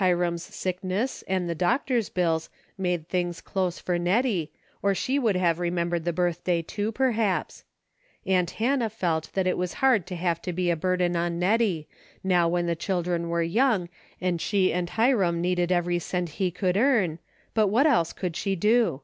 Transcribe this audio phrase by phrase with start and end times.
[0.00, 5.58] Hiram's sickness and the doctor's bills made things close for Nettie or she Avould have
[5.58, 7.62] re membered the birthday, too, perhaps.
[8.24, 11.86] Aunt Hannah felt that it was hard to have to be a burden on Nettie,
[12.24, 16.78] noAv when the children Avere young and she and Hiram needed every cent he could
[16.78, 17.18] earn,
[17.52, 19.02] but Avhat else could she do